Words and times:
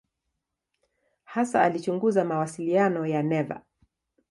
Hasa 1.23 1.61
alichunguza 1.63 2.25
mawasiliano 2.25 3.05
ya 3.07 3.23
neva. 3.23 3.61